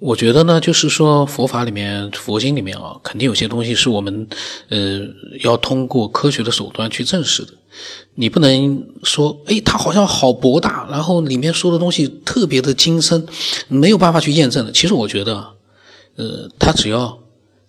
[0.00, 4.26] 我觉得呢，就是说佛法里面、佛经里面啊，肯定有些东西是我们
[4.68, 5.00] 呃
[5.42, 7.52] 要通过科学的手段去证实的。
[8.14, 13.26] 你不能说，哎，它好像好博大，然后里面说的东西特别的精深，
[13.68, 14.72] 没有办法去验证的。
[14.72, 15.54] 其实我觉得，
[16.16, 17.18] 呃，它只要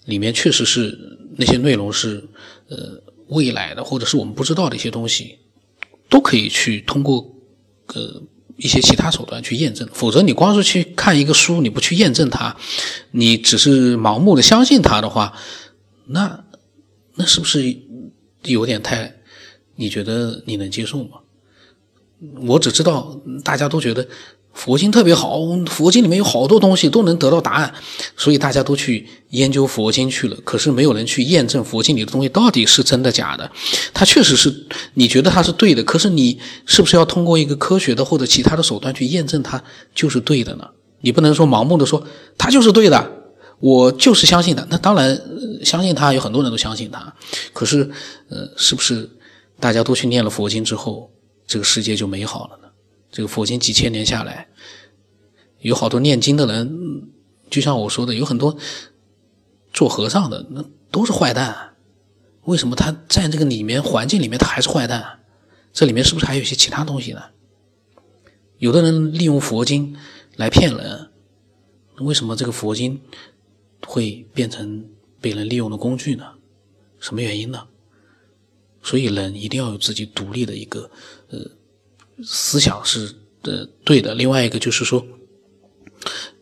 [0.05, 2.23] 里面确实是那些内容是
[2.69, 5.37] 呃未来的，或者是我们不知道的一些东西，
[6.09, 7.27] 都可以去通过
[7.93, 8.21] 呃
[8.57, 9.87] 一些其他手段去验证。
[9.93, 12.55] 否则，你光是去看一个书，你不去验证它，
[13.11, 15.33] 你只是盲目的相信它的话，
[16.07, 16.43] 那
[17.15, 17.77] 那是不是
[18.43, 19.15] 有点太？
[19.75, 21.19] 你觉得你能接受吗？
[22.47, 24.07] 我只知道大家都觉得
[24.55, 27.71] 佛经特别好，佛经里面有好多东西都能得到答案，
[28.17, 30.37] 所以大家都去研究佛经去了。
[30.43, 33.51] 可是没有人去验证佛经里的东西到底是真的假的。
[33.93, 39.61] 它确实是你觉得它是对的，可是你是不是要通过一个科学的或者其他的手段去验证它
[39.93, 40.65] 就是对的呢？
[41.01, 42.03] 你不能说盲目的说
[42.37, 43.11] 它就是对的，
[43.59, 44.65] 我就是相信它。
[44.69, 45.21] 那当然
[45.63, 47.13] 相信它，有很多人都相信它。
[47.53, 47.89] 可是，
[48.29, 49.09] 呃，是不是？
[49.57, 51.09] 大家都去念了佛经之后，
[51.47, 52.64] 这个世界就美好了呢。
[53.15, 54.49] 这个佛经几千年下来，
[55.61, 57.07] 有好多念经的人，
[57.49, 58.57] 就像我说的，有很多
[59.71, 61.77] 做和尚的，那都是坏蛋。
[62.41, 65.21] 为什么他在这个里面环境里面他还是坏蛋？
[65.71, 67.23] 这里面是不是还有一些其他东西呢？
[68.57, 69.95] 有的人利用佛经
[70.35, 71.09] 来骗人，
[71.99, 72.99] 为什么这个佛经
[73.87, 74.89] 会变成
[75.21, 76.33] 被人利用的工具呢？
[76.99, 77.65] 什么原因呢？
[78.83, 80.91] 所以人一定要有自己独立的一个
[81.29, 81.39] 呃
[82.23, 84.13] 思想是呃对的。
[84.13, 85.05] 另外一个就是说，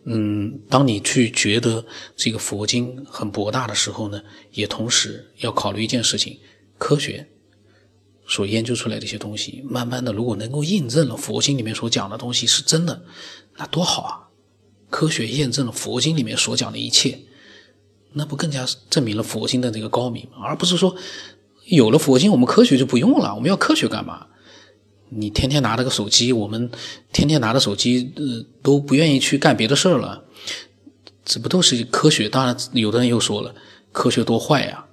[0.05, 4.21] 嗯，当你去觉得这个佛经很博大的时候呢，
[4.52, 6.39] 也同时要考虑一件事情：
[6.77, 7.27] 科学
[8.27, 13.03] 所研究出来的一些东西，慢慢的如果能够印证了佛经里面所讲的东西是真的，
[13.58, 14.30] 那多好啊！
[14.89, 17.19] 科学验证了佛经里面所讲的一切，
[18.13, 20.27] 那不更加证明了佛经的那个高明？
[20.41, 20.95] 而不是说。
[21.67, 23.33] 有了佛经，我们科学就不用了。
[23.33, 24.27] 我们要科学干嘛？
[25.15, 26.69] 你天天拿着个手机，我们
[27.11, 30.23] 天天拿着手机，呃，都不愿意去干别的事儿了。
[31.25, 32.27] 这不都是科学？
[32.27, 33.55] 当然，有的人又说了，
[33.91, 34.85] 科学多坏呀！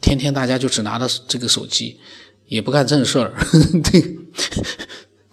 [0.00, 2.00] 天天大家就只拿着这个手机，
[2.48, 3.34] 也不干正事儿。
[3.84, 4.18] 对，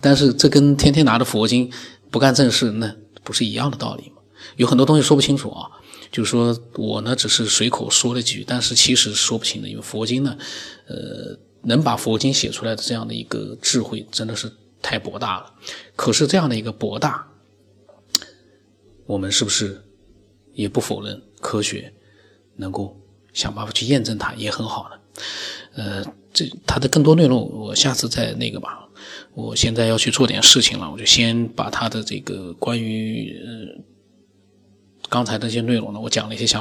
[0.02, 1.72] 但是这跟天天拿着佛经
[2.12, 4.18] 不干正事，那不是一样的道理吗？
[4.58, 5.70] 有很多东西说不清楚啊。
[6.10, 10.38] 就是说我呢，只是随口说了几句，但是其实说不清的，因为佛经呢，
[10.88, 14.52] 呃，能把佛经写出来的这样的一个智慧，真的是
[14.82, 15.54] 太博大了。
[15.96, 17.28] 可是这样的一个博大，
[19.06, 19.84] 我们是不是
[20.54, 21.94] 也不否认科学
[22.56, 23.00] 能够
[23.34, 25.24] 想办法去验证它，也很好呢？
[25.76, 28.88] 呃，这它的更多内容，我下次再那个吧。
[29.34, 33.84] 我现在要去做点事情了，我就先把它的这个关于呃。
[35.10, 36.56] 刚才那些内容呢，我讲了一些想法。